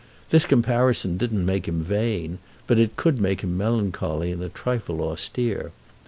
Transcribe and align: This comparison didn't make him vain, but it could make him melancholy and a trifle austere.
This 0.31 0.47
comparison 0.47 1.15
didn't 1.17 1.45
make 1.45 1.67
him 1.67 1.83
vain, 1.83 2.39
but 2.65 2.79
it 2.79 2.95
could 2.95 3.21
make 3.21 3.41
him 3.41 3.55
melancholy 3.55 4.31
and 4.31 4.41
a 4.41 4.49
trifle 4.49 4.99
austere. 5.03 5.71